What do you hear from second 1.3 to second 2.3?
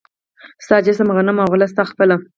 او غله ستا خپله